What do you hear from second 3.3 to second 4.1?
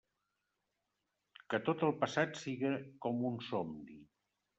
un somni.